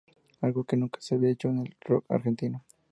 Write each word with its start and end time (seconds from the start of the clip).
Algo 0.41 0.63
que 0.63 0.75
nunca 0.77 0.99
se 0.99 1.13
había 1.13 1.29
hecho 1.29 1.49
en 1.49 1.59
el 1.59 1.75
rock 1.81 2.09
argentino. 2.11 2.65